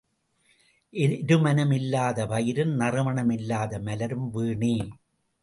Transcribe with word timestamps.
எருமணம் 0.93 1.71
இல்லாத 1.71 2.25
பயிரும் 2.25 2.73
நறுமணம் 2.73 3.29
இல்லாத 3.29 3.79
மலரும் 3.79 4.27
வீணே. 4.31 4.73